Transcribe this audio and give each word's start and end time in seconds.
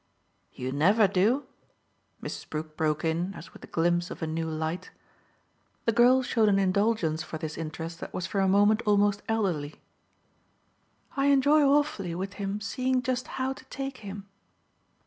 "You 0.53 0.71
never 0.71 1.07
do?" 1.07 1.45
Mrs. 2.23 2.49
Brook 2.49 2.75
broke 2.75 3.05
in 3.05 3.35
as 3.35 3.53
with 3.53 3.61
the 3.61 3.67
glimpse 3.67 4.09
of 4.09 4.23
a 4.23 4.25
new 4.25 4.49
light. 4.49 4.89
The 5.85 5.91
girl 5.91 6.23
showed 6.23 6.49
an 6.49 6.57
indulgence 6.57 7.21
for 7.21 7.37
this 7.37 7.55
interest 7.55 7.99
that 7.99 8.11
was 8.11 8.25
for 8.25 8.39
a 8.41 8.47
moment 8.47 8.81
almost 8.87 9.21
elderly. 9.29 9.75
"I 11.15 11.27
enjoy 11.27 11.61
awfully 11.61 12.15
with 12.15 12.33
him 12.41 12.59
seeing 12.59 13.03
just 13.03 13.27
how 13.37 13.53
to 13.53 13.63
take 13.65 13.97
him." 13.97 14.25